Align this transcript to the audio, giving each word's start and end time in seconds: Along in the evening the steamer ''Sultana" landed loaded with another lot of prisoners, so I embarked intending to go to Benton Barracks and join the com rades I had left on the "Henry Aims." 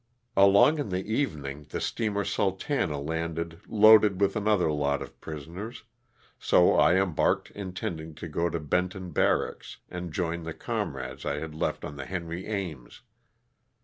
Along 0.35 0.79
in 0.79 0.89
the 0.89 1.05
evening 1.13 1.65
the 1.65 1.79
steamer 1.79 2.23
''Sultana" 2.23 2.97
landed 2.97 3.59
loaded 3.67 4.19
with 4.19 4.35
another 4.35 4.71
lot 4.71 4.99
of 4.99 5.21
prisoners, 5.21 5.83
so 6.39 6.73
I 6.73 6.99
embarked 6.99 7.51
intending 7.51 8.15
to 8.15 8.27
go 8.27 8.49
to 8.49 8.59
Benton 8.59 9.11
Barracks 9.11 9.77
and 9.91 10.11
join 10.11 10.41
the 10.41 10.55
com 10.55 10.97
rades 10.97 11.23
I 11.23 11.37
had 11.37 11.53
left 11.53 11.85
on 11.85 11.97
the 11.97 12.07
"Henry 12.07 12.47
Aims." 12.47 13.03